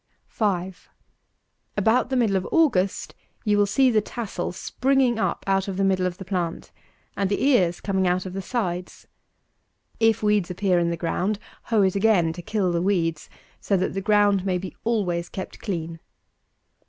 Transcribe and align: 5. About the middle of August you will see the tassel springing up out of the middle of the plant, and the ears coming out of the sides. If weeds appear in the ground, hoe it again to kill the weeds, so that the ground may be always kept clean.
5. 0.29 0.89
About 1.77 2.09
the 2.09 2.15
middle 2.15 2.35
of 2.35 2.47
August 2.51 3.13
you 3.45 3.55
will 3.55 3.67
see 3.67 3.91
the 3.91 4.01
tassel 4.01 4.51
springing 4.51 5.19
up 5.19 5.43
out 5.45 5.67
of 5.67 5.77
the 5.77 5.83
middle 5.83 6.07
of 6.07 6.17
the 6.17 6.25
plant, 6.25 6.71
and 7.15 7.29
the 7.29 7.45
ears 7.45 7.79
coming 7.79 8.07
out 8.07 8.25
of 8.25 8.33
the 8.33 8.41
sides. 8.41 9.05
If 9.99 10.23
weeds 10.23 10.49
appear 10.49 10.79
in 10.79 10.89
the 10.89 10.97
ground, 10.97 11.37
hoe 11.65 11.83
it 11.83 11.95
again 11.95 12.33
to 12.33 12.41
kill 12.41 12.71
the 12.71 12.81
weeds, 12.81 13.29
so 13.59 13.77
that 13.77 13.93
the 13.93 14.01
ground 14.01 14.43
may 14.43 14.57
be 14.57 14.75
always 14.83 15.29
kept 15.29 15.59
clean. 15.59 15.99